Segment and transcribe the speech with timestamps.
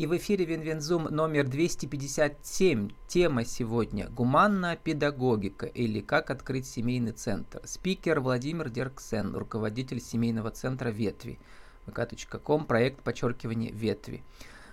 [0.00, 2.90] И в эфире Винвензум номер 257.
[3.06, 7.60] Тема сегодня– гуманная педагогика или как открыть семейный центр.
[7.66, 11.38] Спикер Владимир Дерксен, руководитель семейного центра «Ветви».
[11.86, 14.24] vk.com, проект подчеркивание «Ветви».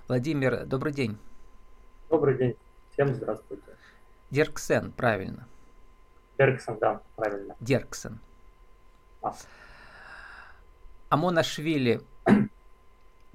[0.07, 1.17] Владимир, добрый день.
[2.09, 2.55] Добрый день.
[2.93, 3.75] Всем здравствуйте.
[4.31, 5.45] Дерксен, правильно.
[6.37, 7.53] Дерксен, да, правильно.
[7.59, 8.19] Дерксен.
[9.21, 9.35] А.
[11.09, 11.99] Амонашвили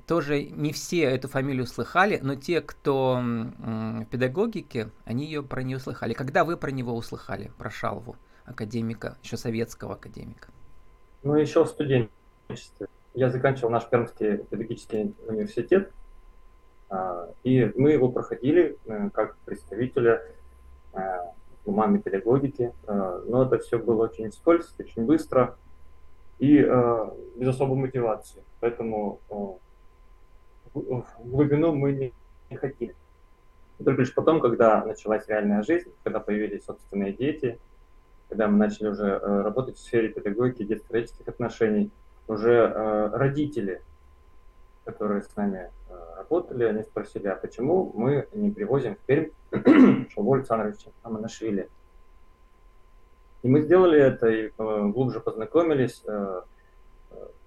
[0.06, 5.78] тоже не все эту фамилию слыхали, но те, кто в педагогике, они ее про нее
[5.78, 6.12] слыхали.
[6.12, 10.48] Когда вы про него услыхали, про Шалву, академика, еще советского академика?
[11.22, 12.88] Ну, еще в студенчестве.
[13.14, 15.92] Я заканчивал наш Пермский педагогический университет,
[16.88, 20.22] а, и мы его проходили э, как представителя
[20.92, 20.98] э,
[21.64, 25.56] гуманной педагогики, э, но это все было очень вскользь, очень быстро
[26.38, 26.58] и
[27.36, 28.42] без особой мотивации.
[28.58, 29.20] Поэтому
[30.74, 32.12] в глубину мы не,
[32.50, 32.94] не хотели.
[33.84, 37.58] Только лишь потом, когда началась реальная жизнь, когда появились собственные дети,
[38.28, 41.90] когда мы начали уже э, работать в сфере педагогики, детско-родительских отношений,
[42.28, 43.82] уже э, родители,
[44.84, 49.30] которые с нами э, работали, они спросили, а почему мы не привозим в Пермь
[50.10, 51.68] Шалву Александровича Аманашвили?
[53.42, 56.04] И мы сделали это и глубже познакомились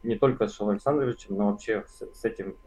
[0.04, 2.58] не только с Шалвой Александровичем, но вообще с, с этим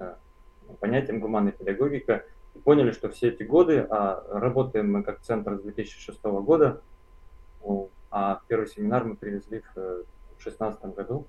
[0.74, 2.24] понятием гуманной педагогика
[2.54, 6.80] и поняли, что все эти годы, а работаем мы как центр с 2006 года,
[8.10, 11.26] а первый семинар мы привезли в 2016 году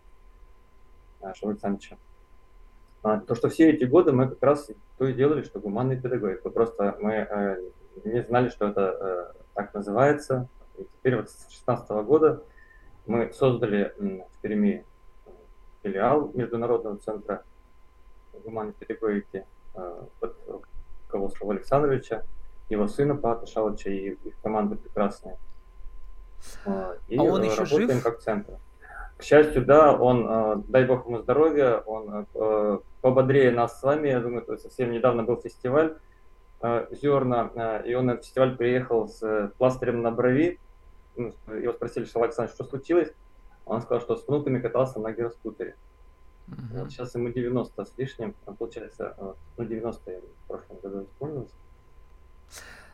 [1.36, 1.98] Шауль Александровича.
[3.02, 6.50] А, то, что все эти годы мы как раз то и делали, что гуманная педагогика.
[6.50, 7.62] Просто мы э,
[8.04, 10.50] не знали, что это э, так называется.
[10.78, 12.44] И теперь вот с 2016 года
[13.06, 14.86] мы создали в Перми
[15.82, 17.44] филиал Международного центра
[18.44, 20.38] гуманной педагогики э, под
[21.08, 22.24] руководством Александровича,
[22.70, 25.38] его сына Пата Шалыча и их команды прекрасные.
[26.66, 28.04] Э, и а он еще жив?
[28.04, 28.54] как центр.
[29.18, 32.28] К счастью, да, он, э, дай бог ему здоровья, он
[33.02, 35.98] пободрее нас с вами, я думаю, совсем недавно был фестиваль
[36.62, 40.60] «Зерна», и он на фестиваль приехал с пластырем на брови,
[41.20, 43.14] ну, его спросили, что Александр, что случилось?
[43.66, 45.76] Он сказал, что с внуками катался на гироскутере.
[46.52, 46.80] Угу.
[46.80, 51.04] Вот сейчас ему 90 с лишним, а получается, э, ну 90 я в прошлом году
[51.04, 51.52] исполнилось.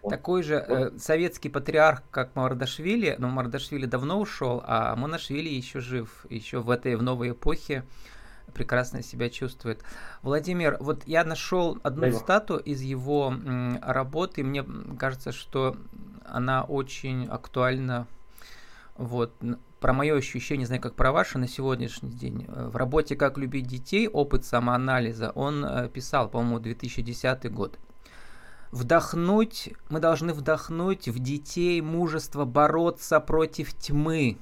[0.01, 0.09] Вот.
[0.09, 0.77] Такой же вот.
[0.77, 6.69] э, советский патриарх, как Мардашвили, но Мардашвили давно ушел, а Монашвили еще жив, еще в
[6.69, 7.83] этой в новой эпохе
[8.53, 9.83] прекрасно себя чувствует.
[10.21, 14.63] Владимир, вот я нашел одну Дай стату из его м, работы, мне
[14.99, 15.75] кажется, что
[16.23, 18.07] она очень актуальна
[18.97, 19.33] вот,
[19.79, 22.45] про мое ощущение, не знаю, как про ваше на сегодняшний день.
[22.47, 24.07] Э, в работе «Как любить детей.
[24.07, 27.77] Опыт самоанализа» он э, писал, по-моему, 2010 год.
[28.71, 34.37] Вдохнуть, мы должны вдохнуть в детей мужество бороться против тьмы,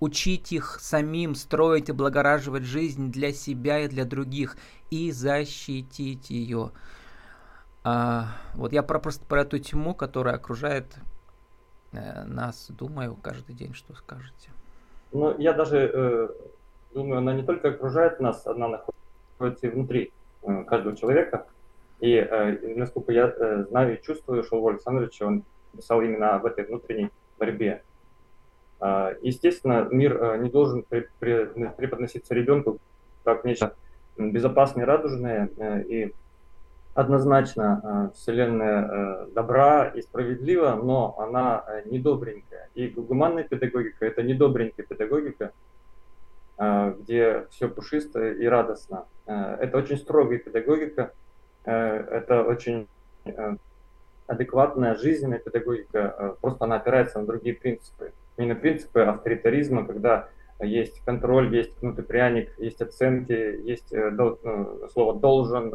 [0.00, 4.56] учить их самим строить и благораживать жизнь для себя и для других
[4.90, 6.72] и защитить ее.
[7.84, 10.94] А, вот я про, просто про эту тьму, которая окружает
[12.26, 14.50] нас, думаю, каждый день, что скажете.
[15.12, 16.28] Но я даже э,
[16.92, 20.12] думаю, она не только окружает нас, она находится внутри
[20.42, 21.46] э, каждого человека.
[22.00, 25.44] И э, насколько я э, знаю и чувствую, что Льва Александровича, он
[25.76, 27.82] писал именно об этой внутренней борьбе.
[28.80, 32.78] Э, естественно, мир э, не должен при, при, преподноситься ребенку
[33.24, 33.74] как нечто
[34.16, 36.14] безопасное, радужное э, и
[36.94, 42.70] однозначно э, Вселенная э, добра и справедлива, но она э, недобренькая.
[42.74, 45.52] И гуманная педагогика– это недобренькая педагогика,
[46.56, 49.06] где все пушисто и радостно.
[49.26, 51.12] Это очень строгая педагогика,
[51.64, 52.86] это очень
[54.28, 58.12] адекватная жизненная педагогика, просто она опирается на другие принципы.
[58.38, 60.28] Не на принципы авторитаризма, когда
[60.60, 63.92] есть контроль, есть кнутый пряник, есть оценки, есть
[64.92, 65.74] слово «должен»,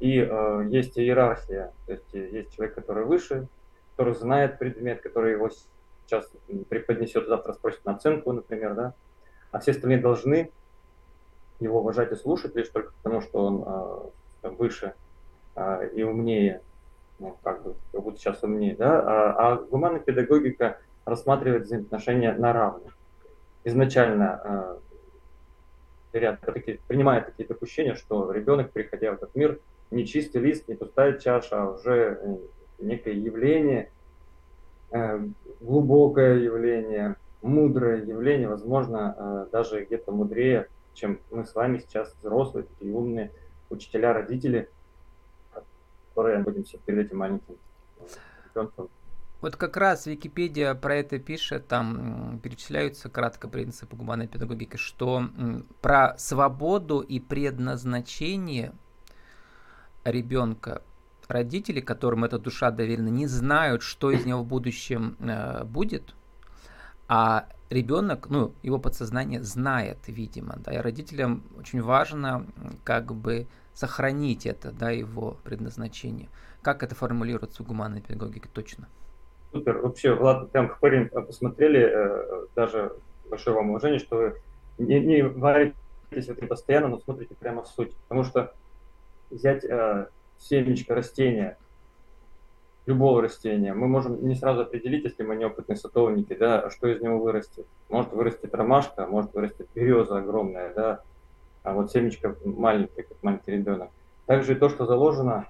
[0.00, 3.48] и э, есть иерархия, то есть есть человек, который выше,
[3.96, 5.50] который знает предмет, который его
[6.06, 6.30] сейчас
[6.68, 8.94] преподнесет, завтра спросит на оценку, например, да,
[9.50, 10.52] а все остальные должны
[11.58, 14.12] его уважать и слушать лишь только потому, что он
[14.44, 14.94] э, выше
[15.56, 16.62] э, и умнее,
[17.18, 22.52] ну, как бы, как будто сейчас умнее, да, а, а гуманная педагогика рассматривает взаимоотношения на
[22.52, 22.96] равных.
[23.64, 24.78] Изначально
[26.18, 29.60] ряд такие, принимает такие допущения, что ребенок, приходя в этот мир,
[29.90, 32.36] не чистый лист, не пустая чаша, а уже э,
[32.78, 33.90] некое явление,
[34.90, 35.20] э,
[35.60, 42.64] глубокое явление, мудрое явление, возможно, э, даже где-то мудрее, чем мы с вами сейчас, взрослые,
[42.64, 43.32] такие умные
[43.70, 44.68] учителя, родители.
[46.10, 47.56] которые находимся перед этим маленьким
[48.44, 48.88] ребенком.
[49.40, 55.30] Вот как раз Википедия про это пишет, там перечисляются кратко принципы гуманной педагогики, что
[55.80, 58.72] про свободу и предназначение
[60.04, 60.82] ребенка
[61.28, 66.14] родители, которым эта душа доверена, не знают, что из него в будущем э, будет,
[67.06, 72.46] а ребенок, ну, его подсознание знает, видимо, да, и родителям очень важно
[72.82, 76.28] как бы сохранить это, да, его предназначение.
[76.62, 78.88] Как это формулируется в гуманной педагогике точно?
[79.52, 79.78] Супер.
[79.78, 82.92] Вообще, Влад, прям парень посмотрели, э, даже
[83.28, 84.42] большое вам уважение, что вы
[84.78, 85.74] не, не варитесь
[86.10, 87.94] в этом постоянно, но смотрите прямо в суть.
[88.08, 88.52] Потому что
[89.30, 90.08] взять э,
[90.38, 91.56] семечко растения,
[92.86, 97.18] любого растения, мы можем не сразу определить, если мы неопытные садовники, да, что из него
[97.18, 97.66] вырастет.
[97.88, 101.02] Может вырастет ромашка, может вырастет береза огромная, да,
[101.62, 103.90] а вот семечко маленькое, как маленький ребенок.
[104.26, 105.46] Также и то, что заложено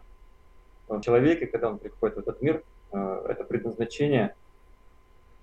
[0.89, 2.63] в человеке, когда он приходит в этот мир,
[2.93, 4.35] это предназначение,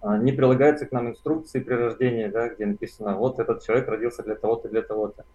[0.01, 4.23] э, не прилагается к нам инструкции при рождении, да, где написано, вот этот человек родился
[4.23, 5.25] для того-то, для того-то.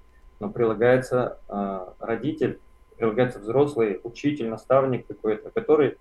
[0.40, 2.60] Но прилагается э, родитель,
[2.96, 5.96] прилагается взрослый учитель, наставник какой-то, который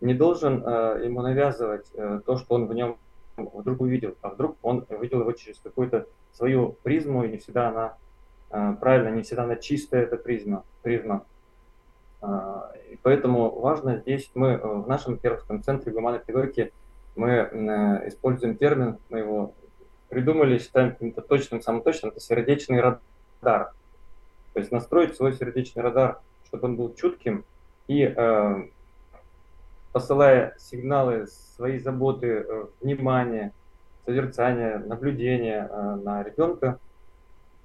[0.00, 2.96] не должен э, ему навязывать э, то, что он в нем
[3.36, 7.96] вдруг увидел, а вдруг он увидел его через какую-то свою призму, и не всегда она
[8.50, 10.64] э, правильно, не всегда она чистая, эта призма.
[10.82, 11.24] призма.
[12.22, 16.72] Э, и поэтому важно здесь, мы э, в нашем Пермском центре гуманной педагогики
[17.16, 19.54] мы э, используем термин, мы его
[20.08, 23.72] придумали, считаем каким-то точным, самым точным, это сердечный радар.
[24.52, 26.20] То есть настроить свой сердечный радар–
[26.52, 27.46] чтобы он был чутким
[27.88, 28.68] и э,
[29.90, 31.26] посылая сигналы
[31.56, 33.54] своей заботы, э, внимания,
[34.04, 35.70] созерцания, наблюдения
[36.02, 36.78] на ребенка,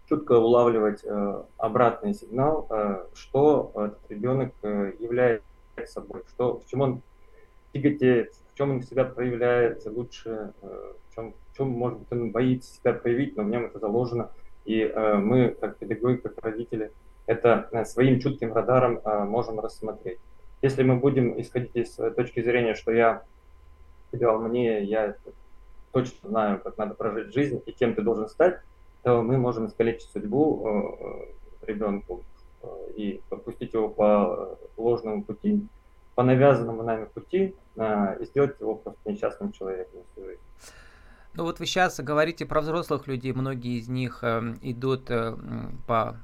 [0.07, 5.45] чутко улавливать э, обратный сигнал, э, что этот ребенок э, является
[5.85, 7.01] собой, что, в чем он
[7.73, 12.73] тяготеет, в чем он себя проявляет лучше, в, чем, в чем, может быть, он боится
[12.73, 14.31] себя проявить, но в нем это заложено.
[14.65, 16.91] И мы, как педагоги, как родители,
[17.25, 18.99] это своим чутким радаром
[19.29, 20.19] можем рассмотреть.
[20.61, 23.23] Если мы будем исходить из точки зрения, что я
[24.11, 25.15] тебя мне, я
[25.91, 28.59] точно знаю, как надо прожить жизнь и кем ты должен стать,
[29.03, 32.23] то мы можем искалечить судьбу э, ребенку
[32.95, 35.65] и попустить его по ложному пути,
[36.15, 40.01] по навязанному нами пути и сделать его просто несчастным человеком.
[41.35, 45.09] Ну вот вы сейчас говорите про взрослых людей, многие из них идут
[45.85, 46.17] по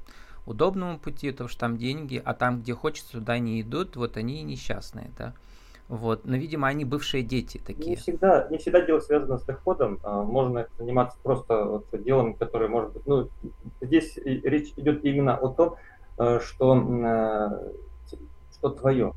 [0.45, 4.39] удобному пути, потому что там деньги, а там, где хочется, туда не идут, вот они
[4.39, 5.33] и несчастные, да.
[5.94, 7.92] Вот, но, видимо, они бывшие дети такие.
[7.92, 10.00] Не всегда, не всегда дело связано с доходом.
[10.01, 13.06] А, можно заниматься просто вот делом, которое может быть...
[13.06, 13.30] Ну,
[13.80, 15.75] здесь речь идет именно о том,
[16.18, 18.16] э, что, э,
[18.57, 19.13] что твое.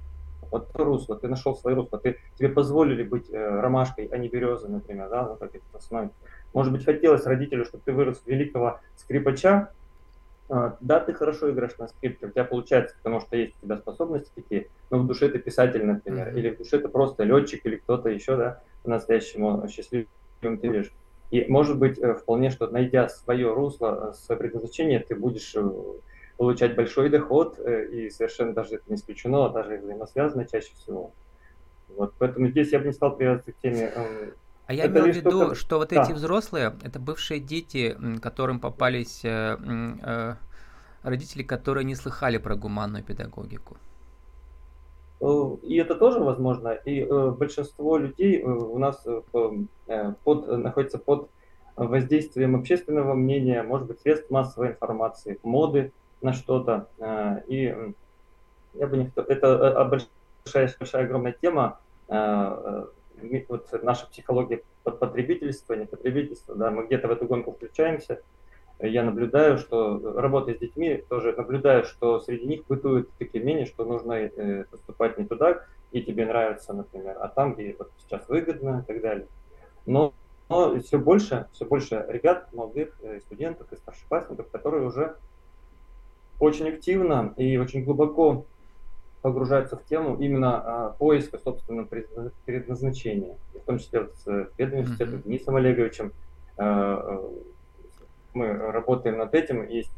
[0.51, 4.29] Вот то русло, ты нашел свое русло, ты, тебе позволили быть э, ромашкой, а не
[4.29, 6.11] березой, например, да, ну, как это основной.
[6.53, 9.71] Может быть, хотелось родителю, чтобы ты вырос великого скрипача,
[10.49, 14.31] да, ты хорошо играешь на скрипке, у тебя получается, потому что есть у тебя способности
[14.35, 16.39] такие, но в душе ты писатель, например, mm-hmm.
[16.39, 20.09] или в душе ты просто летчик или кто-то еще, да, по-настоящему счастливым
[20.41, 20.93] ты видишь.
[21.31, 25.69] И может быть э, вполне, что найдя свое русло, э, свое предназначение, ты будешь э,
[26.37, 31.13] получать большой доход, и совершенно даже это не исключено, а даже взаимосвязано чаще всего.
[31.89, 34.35] Вот, поэтому здесь я бы не стал привязываться к теме эм,
[34.67, 36.03] а я это имел в виду, что вот да.
[36.03, 39.57] эти взрослые, это бывшие дети, которым попались э,
[40.03, 40.35] э,
[41.07, 43.77] родители, которые не слыхали про гуманную педагогику.
[45.21, 46.71] Э, и это тоже возможно.
[46.85, 49.07] И э, большинство людей э, у нас
[50.25, 51.31] под, находится под
[51.77, 56.89] воздействием общественного мнения, может быть, средств массовой информации, моды на что-то.
[57.49, 57.77] И
[58.75, 66.55] я бы не это большая, большая огромная тема вот наша психология под потребительство, не потребительство,
[66.55, 68.23] да, мы где-то в эту гонку включаемся.
[68.79, 73.85] Я наблюдаю, что работая с детьми, тоже наблюдаю, что среди них бытуют такие мнения, что
[73.85, 78.85] нужно э, поступать не туда, и тебе нравится, например, а там, где вот сейчас выгодно
[78.85, 79.27] и так далее.
[79.87, 80.13] Но,
[80.51, 85.17] но все больше, все больше ребят, молодых э, студентов и старшеклассников, которые уже
[86.39, 88.45] очень активно и очень глубоко
[89.23, 91.89] погружаются в тему именно а, поиска собственного
[92.45, 93.37] предназначения.
[93.55, 95.23] В том числе вот с педуниверситетом mm-hmm.
[95.25, 96.13] Денисом Олеговичем
[96.59, 97.25] а,
[98.37, 99.91] мы работаем над этим, есть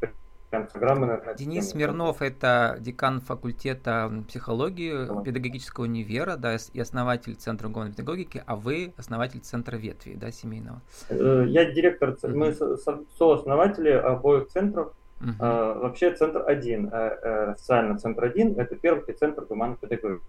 [0.51, 1.81] прям программы над Денис тему.
[1.81, 5.23] Смирнов– это декан факультета психологии да.
[5.23, 10.81] педагогического универа, да, и основатель Центра гуманной педагогики, а вы основатель Центра ветви, да, семейного?
[11.11, 12.35] Э, я директор, mm-hmm.
[12.35, 12.55] мы
[13.19, 15.35] сооснователи обоих центров, Uh-huh.
[15.41, 20.23] А, вообще центр один, а, официально центр один, это первый центр гуманной педагогики.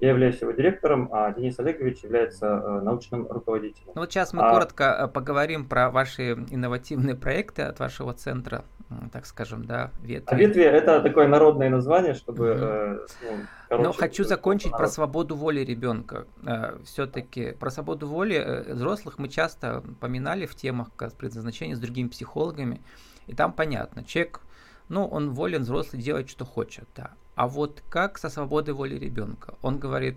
[0.00, 3.92] Я являюсь его директором, а Денис Олегович является э, научным руководителем.
[3.94, 4.52] Ну вот сейчас мы а...
[4.52, 8.64] коротко э, поговорим про ваши инновативные проекты от вашего центра,
[9.12, 10.26] так скажем, да, ветви.
[10.26, 12.50] А ветви это такое народное название, чтобы...
[12.50, 12.60] Угу.
[12.62, 14.80] Э, ну, короче, Но хочу закончить народ.
[14.80, 16.26] про свободу воли ребенка.
[16.46, 22.08] Э, Все-таки про свободу воли э, взрослых мы часто поминали в темах предназначения с другими
[22.08, 22.82] психологами,
[23.26, 24.40] и там понятно, человек,
[24.88, 27.12] ну, он волен взрослый делать, что хочет, да.
[27.34, 29.54] А вот как со свободой воли ребенка?
[29.62, 30.16] Он говорит,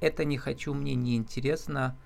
[0.00, 1.96] это не хочу, мне не интересно,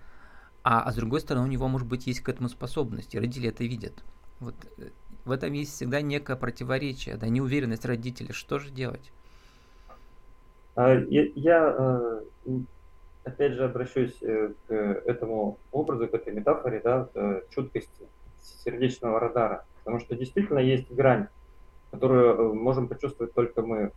[0.65, 3.17] а, а с другой стороны, у него, может быть, есть к этому способности.
[3.17, 4.03] Родители это видят.
[4.41, 4.91] Вот э,
[5.25, 8.33] в этом есть всегда некое противоречие, да, неуверенность родителей.
[8.33, 9.13] Что же делать?
[10.75, 12.21] А, я, я э,
[13.25, 17.09] опять же обращусь э, к этому образу, к этой метафоре, да,
[17.51, 18.07] чуткости
[18.65, 21.29] сердечного радара, потому что действительно есть грань,
[21.91, 23.91] которую можем почувствовать только мы,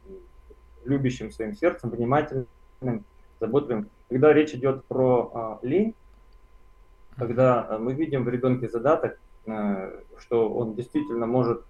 [0.85, 3.03] любящим своим сердцем, внимательным,
[3.41, 3.89] заботливым.
[4.07, 5.93] Когда речь идет про э, лень,
[7.17, 11.65] когда э, мы видим в ребенке задаток, э, что он действительно может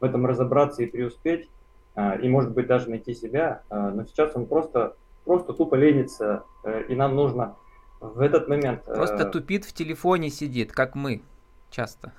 [0.00, 1.50] в этом разобраться и преуспеть,
[1.96, 6.44] э, и может быть даже найти себя, э, но сейчас он просто, просто тупо ленится,
[6.64, 7.56] э, и нам нужно
[8.00, 8.84] в этот момент...
[8.86, 11.20] Э, просто тупит в телефоне сидит, как мы
[11.68, 12.14] часто.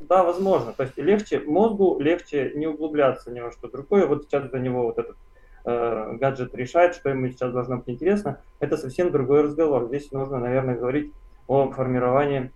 [0.00, 0.72] Да, возможно.
[0.72, 4.06] То есть легче мозгу, легче не углубляться ни во что другое.
[4.06, 5.16] Вот сейчас для него вот этот
[5.64, 9.86] э, гаджет решает, что ему сейчас должно быть интересно, это совсем другой разговор.
[9.88, 11.12] Здесь нужно, наверное, говорить
[11.46, 12.52] о формировании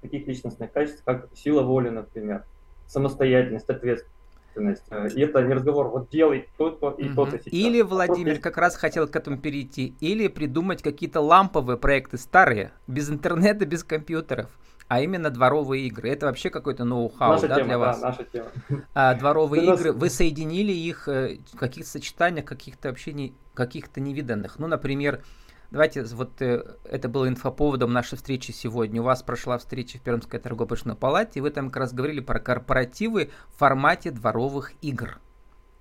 [0.00, 2.44] таких личностных качеств, как сила воли, например,
[2.86, 4.84] самостоятельность, ответственность.
[4.90, 7.52] Э, и это не разговор, вот делай то-то и то-то сейчас.
[7.52, 8.42] Или Владимир Просто...
[8.42, 13.84] как раз хотел к этому перейти, или придумать какие-то ламповые проекты, старые, без интернета, без
[13.84, 14.48] компьютеров
[14.88, 16.10] а именно дворовые игры.
[16.10, 18.00] Это вообще какой-то ноу-хау да, тема, для вас?
[18.00, 18.48] Да, наша тема.
[18.94, 20.00] А, дворовые Ты игры, нас...
[20.00, 24.58] вы соединили их э, в каких-то сочетаниях, каких-то вообще не, каких-то невиданных.
[24.58, 25.22] Ну, например,
[25.70, 29.02] Давайте, вот э, это было инфоповодом нашей встречи сегодня.
[29.02, 32.40] У вас прошла встреча в Пермской торгово-промышленной палате, и вы там как раз говорили про
[32.40, 35.18] корпоративы в формате дворовых игр.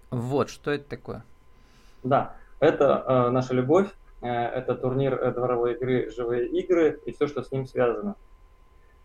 [0.10, 1.24] Вот, что это такое?
[2.04, 3.88] Да, это э, наша любовь,
[4.22, 8.16] э, это турнир э, дворовой игры «Живые игры» и все, что с ним связано.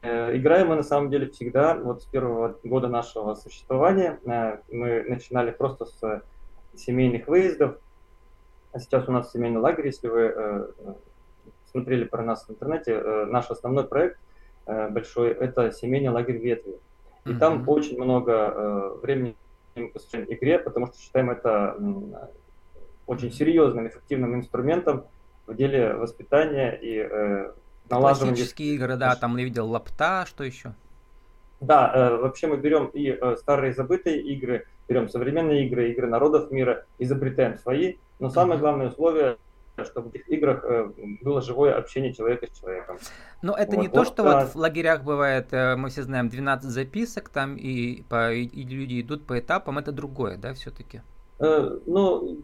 [0.02, 4.18] Э, играем мы на самом деле всегда, вот с первого года нашего существования.
[4.26, 6.22] Э, мы начинали просто с
[6.74, 7.76] семейных выездов,
[8.72, 10.66] а сейчас у нас семейный лагерь, если вы э,
[11.70, 14.18] смотрели про нас в интернете, наш основной проект
[14.66, 16.78] большой– это семейный лагерь ветви.
[17.24, 17.38] И mm-hmm.
[17.38, 19.36] там очень много времени
[19.74, 21.78] мы посвящаем игре, потому что считаем это
[23.06, 25.06] очень серьезным, эффективным инструментом
[25.46, 27.52] в деле воспитания и
[27.92, 28.34] налаживание...
[28.34, 30.74] Классические игры, да, там я видел лапта, что еще?
[31.60, 36.50] Да, э, вообще мы берем и э, старые забытые игры, берем современные игры, игры народов
[36.50, 39.36] мира, изобретаем свои, но самое главное условие
[39.84, 40.90] чтобы в этих играх э,
[41.22, 42.98] было живое общение человека с человеком.
[43.40, 44.40] Но это вот, не вот, то, что а...
[44.44, 49.00] вот в лагерях бывает, э, мы все знаем, 12 записок там, и, по, и люди
[49.00, 51.00] идут по этапам, это другое, да, все-таки?
[51.38, 52.42] Э, ну,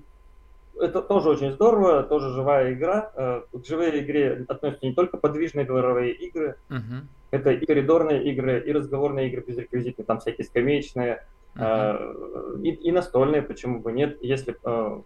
[0.80, 3.11] это тоже очень здорово, тоже живая игра.
[3.14, 7.02] Э, к живой игре относятся не только подвижные дворовые игры, uh-huh.
[7.30, 12.62] это и коридорные игры, и разговорные игры безреквизитные, там всякие скамеечные, uh-huh.
[12.62, 14.18] и, и настольные, почему бы нет.
[14.20, 15.00] Если э,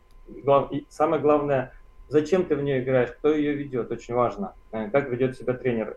[0.44, 1.72] глав, и самое главное,
[2.08, 5.96] зачем ты в нее играешь, кто ее ведет, очень важно, как ведет себя тренер,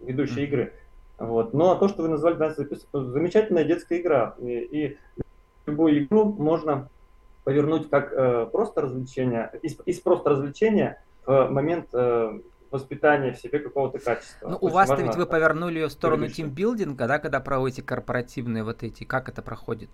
[0.00, 0.46] ведущий uh-huh.
[0.46, 0.72] игры.
[1.18, 1.54] Вот.
[1.54, 4.34] Ну а то, что вы назвали 12 записок, замечательная детская игра.
[4.40, 4.98] И, и
[5.66, 6.88] любую игру можно
[7.44, 12.40] повернуть как э, просто развлечение, из, из просто развлечения в момент э,
[12.72, 14.48] воспитания в себе какого-то качества.
[14.48, 18.82] Ну, у вас-то ведь вы повернули ее в сторону тимбилдинга, да, когда проводите корпоративные вот
[18.82, 19.90] эти, как это проходит?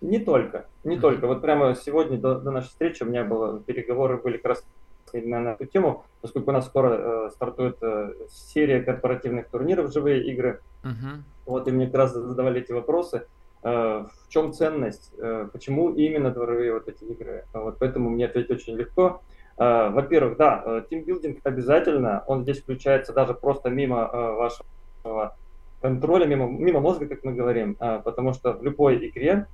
[0.00, 1.00] Не только, не mm-hmm.
[1.00, 1.26] только.
[1.26, 4.64] Вот прямо сегодня до, до нашей встречи у меня было, переговоры были как раз
[5.12, 10.60] на эту тему, поскольку у нас скоро э, стартует э, серия корпоративных турниров «Живые игры».
[10.82, 11.22] Uh-huh.
[11.46, 13.26] Вот, и мне как раз задавали эти вопросы.
[13.62, 17.44] Э, в чем ценность, э, почему именно дворовые вот эти игры.
[17.52, 19.20] Вот поэтому мне ответить очень легко.
[19.56, 25.36] Э, во-первых, да, тимбилдинг обязательно, он здесь включается даже просто мимо вашего
[25.80, 29.46] контроля, мимо, мимо мозга, как мы говорим, потому что в любой игре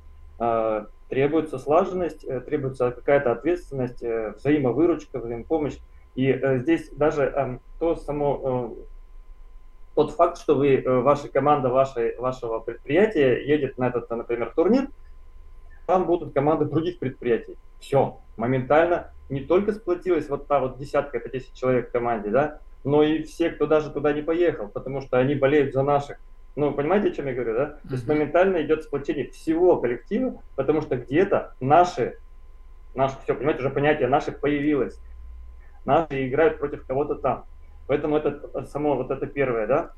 [1.08, 5.76] требуется слаженность, требуется какая-то ответственность, взаимовыручка, взаимопомощь.
[6.14, 8.74] И здесь даже эм, то само
[9.94, 14.88] тот факт, что вы, э, ваша команда вашей, вашего предприятия едет на этот, например, турнир,
[15.86, 17.56] там будут команды других предприятий.
[17.80, 22.60] Все, моментально не только сплотилась вот та вот десятка, это 10 человек в команде, да,
[22.84, 26.18] но и все, кто даже туда не поехал, потому что они болеют за наших.
[26.56, 27.66] Ну, понимаете, о чем я говорю, да?
[27.88, 32.18] То есть моментально идет сплочение всего коллектива, потому что где-то наши,
[32.94, 35.00] наши, все, понимаете, уже понятие наши появилось.
[35.84, 37.46] Наши играют против кого-то там.
[37.86, 39.92] Поэтому это само вот это первое, да.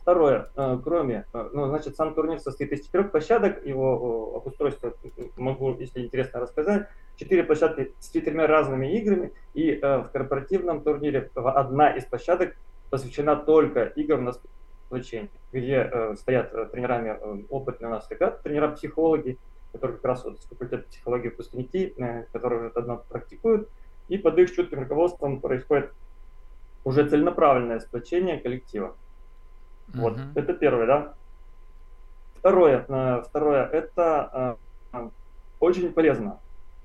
[0.00, 4.94] Второе, э, кроме, э, ну, значит, сам турнир состоит из четырех площадок, его обустройство
[5.36, 6.88] могу, если интересно, рассказать.
[7.16, 12.56] Четыре площадки с четырьмя разными играми, и э, в корпоративном турнире одна из площадок
[12.90, 14.32] посвящена только играм на
[14.88, 19.38] сплочение, где э, стоят э, тренерами э, опытные у нас ребята, тренера-психологи,
[19.72, 23.68] которые как раз вот с факультета психологии выпускники, э, которые уже давно практикуют,
[24.08, 25.92] и под их чутким руководством происходит
[26.84, 28.96] уже целенаправленное сплочение коллектива.
[29.88, 30.00] Uh-huh.
[30.00, 31.14] Вот, это первое, да.
[32.38, 34.56] Второе, э, второе, это
[34.92, 35.08] э,
[35.58, 36.38] очень полезно,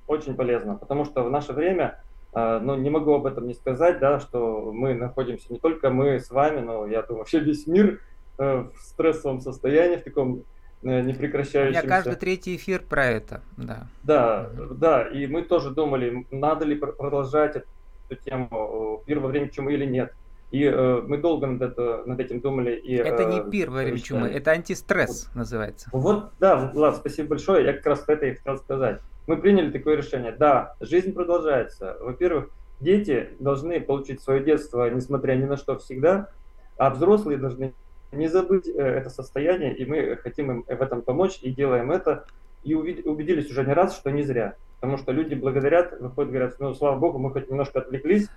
[0.08, 2.02] очень полезно, потому что в наше время,
[2.34, 6.20] э, ну, не могу об этом не сказать, да, что мы находимся, не только мы
[6.20, 8.02] с вами, но, я думаю, вообще весь мир
[8.36, 10.42] в стрессовом состоянии, в таком
[10.82, 11.82] непрекращающемся.
[11.82, 13.88] У меня каждый третий эфир про это, да.
[14.02, 17.64] Да, да, и мы тоже думали, надо ли продолжать
[18.14, 20.14] эту тему, пир во время чумы или нет.
[20.54, 22.76] И э, мы долго над, это, над этим думали.
[22.76, 25.36] И, это не э, пир во время чумы, это антистресс вот.
[25.36, 25.90] называется.
[25.92, 27.66] Вот, да, Влад, спасибо большое.
[27.66, 29.02] Я как раз это и хотел сказать.
[29.26, 30.32] Мы приняли такое решение.
[30.32, 31.98] Да, жизнь продолжается.
[32.00, 36.30] Во-первых, дети должны получить свое детство, несмотря ни на что, всегда,
[36.78, 37.74] а взрослые должны
[38.12, 42.26] не забыть э, это состояние, и мы хотим им в этом помочь, и делаем это.
[42.64, 44.56] И убедились уже не раз, что не зря.
[44.84, 48.28] Потому что люди благодарят, выходят, говорят, ну, слава богу, мы хоть немножко отвлеклись,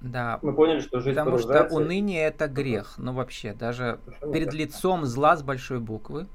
[0.00, 0.38] да.
[0.40, 2.94] Мы поняли, что жизнь Потому что уныние это грех.
[2.96, 6.26] Ну вообще, даже Совершенно перед лицом зла с большой буквы.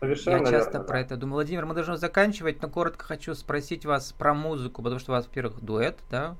[0.00, 1.00] Совершенно Я часто верно, про да.
[1.00, 1.34] это думаю.
[1.34, 5.26] Владимир, мы должны заканчивать, но коротко хочу спросить вас про музыку, потому что у вас,
[5.26, 6.36] во-первых, дуэт, да,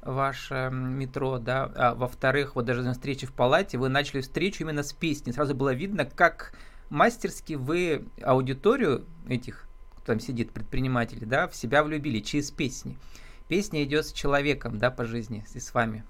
[0.00, 4.82] ваше метро, да, а во-вторых, вот даже на встрече в палате вы начали встречу именно
[4.82, 5.30] с песни.
[5.30, 6.54] Сразу было видно, как
[6.90, 9.68] мастерски вы аудиторию этих,
[10.04, 12.96] там сидит, предпринимателей, да, в себя влюбили через песни
[13.52, 16.04] песня идет с человеком, да, по жизни, и с вами.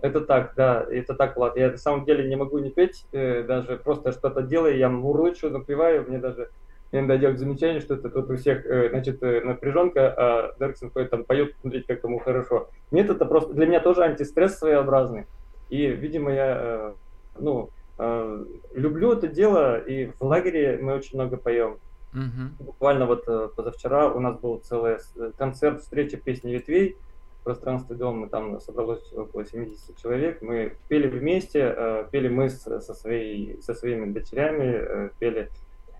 [0.00, 1.54] Это так, да, это так, Влад.
[1.58, 5.50] Я на самом деле не могу не петь, э, даже просто что-то делаю, я мурлычу,
[5.50, 6.48] напеваю, мне даже
[6.92, 11.10] иногда делают замечание, что это тут у всех, э, значит, э, напряженка, а Дерксон ходит
[11.10, 12.70] там поет, смотрите, как ему хорошо.
[12.90, 15.26] Нет, это просто для меня тоже антистресс своеобразный.
[15.68, 16.92] И, видимо, я, э,
[17.38, 21.76] ну, э, люблю это дело, и в лагере мы очень много поем.
[22.14, 22.64] Угу.
[22.66, 26.96] Буквально вот э, позавчера у нас был целый э, концерт, встреча песни ветвей
[27.40, 28.28] в пространстве дома.
[28.28, 30.42] Там собралось около 70 человек.
[30.42, 35.50] Мы пели вместе, э, пели мы со, своей, со своими дочерями, пели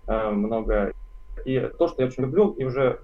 [0.05, 0.93] много.
[1.45, 2.99] И то, что я очень люблю, и уже,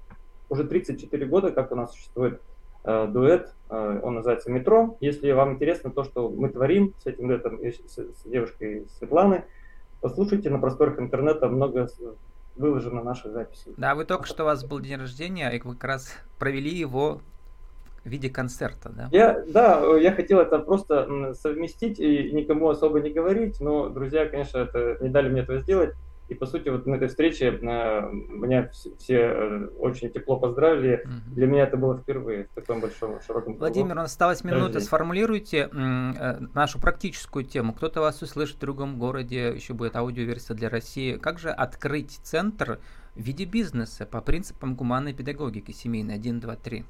[0.50, 2.42] уже 34 года, как у нас существует
[2.84, 4.98] дуэт, он называется «Метро».
[5.00, 9.46] Если вам интересно то, что мы творим с этим дуэтом, с, с девушкой Светланы,
[10.02, 11.88] послушайте на просторах интернета много
[12.60, 13.74] выложено наши записи.
[13.78, 17.22] Да, вы только что у вас был день рождения, и вы как раз провели его
[18.04, 19.10] в виде концерта, да?
[19.12, 24.60] Я, да, я хотел это просто совместить и никому особо не говорить, но друзья, конечно,
[24.60, 25.96] это не дали мне этого сделать.
[26.30, 31.02] И по сути вот на этой встрече э, меня все, э, очень тепло поздравили.
[31.04, 31.36] Угу.
[31.36, 34.80] Для меня это было впервые в таком большом широком Владимир, у нас осталась минута.
[34.80, 37.74] Сформулируйте э, нашу практическую тему.
[37.74, 41.18] Кто-то вас услышит в другом городе, еще будет аудиоверсия для России.
[41.18, 42.80] Как же открыть центр
[43.16, 46.86] в виде бизнеса по принципам гуманной педагогики семейной 1, 2, 3?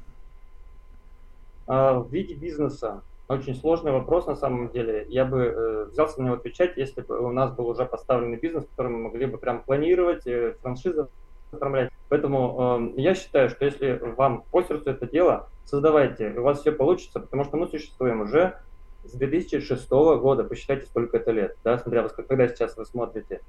[1.67, 5.05] В виде бизнеса очень сложный вопрос на самом деле.
[5.07, 8.65] Я бы э, взялся на него отвечать, если бы у нас был уже поставленный бизнес,
[8.65, 11.07] который мы могли бы прям планировать, э, франшизы
[11.51, 11.91] оформлять.
[12.09, 16.71] Поэтому э, я считаю, что если вам по сердцу это дело, создавайте, у вас все
[16.71, 18.59] получится, потому что мы существуем уже
[19.03, 23.41] с 2006 года, посчитайте, сколько это лет, да, смотря когда сейчас вы смотрите.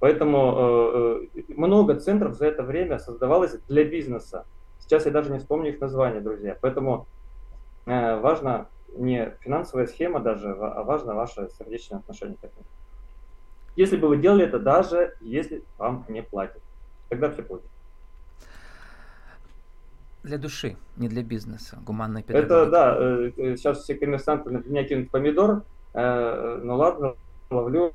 [0.00, 4.46] Поэтому э, э, много центров за это время создавалось для бизнеса.
[4.78, 6.56] Сейчас я даже не вспомню их название, друзья.
[6.60, 7.06] Поэтому
[7.84, 12.64] э, важно не финансовая схема даже, а важно ваше сердечное отношение к этому.
[13.76, 16.62] Если бы вы делали это даже если вам не платят,
[17.08, 17.62] тогда все будет.
[20.24, 22.54] Для души, не для бизнеса, гуманная педагогика.
[22.54, 25.62] Это да, э, э, сейчас все коммерсанты на меня кинут помидор,
[25.94, 27.14] э, ну ладно,
[27.50, 27.92] ловлю,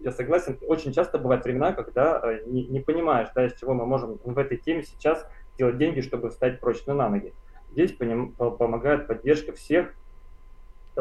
[0.00, 4.18] я согласен, очень часто бывают времена, когда не, не понимаешь, да, из чего мы можем
[4.24, 5.24] в этой теме сейчас
[5.58, 7.32] делать деньги, чтобы встать прочно на ноги.
[7.72, 9.94] Здесь поним, помогает поддержка всех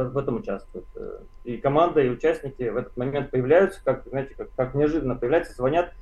[0.06, 0.86] в этом участвуют.
[0.96, 5.54] Э, и команда, и участники в этот момент появляются, как, знаете, как, как неожиданно появляются,
[5.54, 5.94] звонят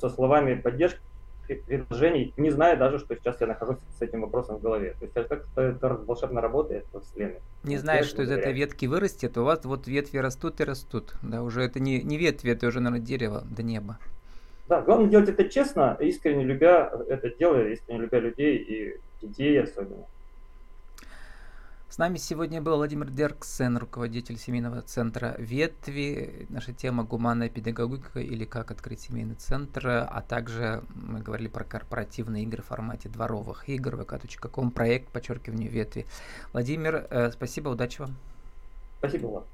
[0.00, 1.00] со словами поддержки,
[1.46, 4.94] предложений, не зная даже, что сейчас я нахожусь с этим вопросом в голове.
[4.98, 7.40] То есть как-то это волшебно работает во Вселенной.
[7.62, 11.14] Не знаешь, что из этой ветки вырастет, у вас вот ветви растут и растут.
[11.22, 13.98] Да, уже это не, не ветви, это уже, наверное, дерево до неба.
[14.68, 20.06] Да, главное делать это честно, искренне любя это дело, искренне любя людей и детей особенно.
[21.88, 26.46] С нами сегодня был Владимир Дерксен, руководитель семейного центра «Ветви».
[26.48, 32.42] Наша тема «Гуманная педагогика» или «Как открыть семейный центр», а также мы говорили про корпоративные
[32.42, 36.06] игры в формате дворовых игр, vk.com, проект, подчеркивание «Ветви».
[36.52, 38.16] Владимир, э, спасибо, удачи вам.
[38.98, 39.44] Спасибо вам.